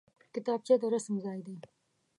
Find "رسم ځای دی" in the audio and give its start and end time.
0.93-1.55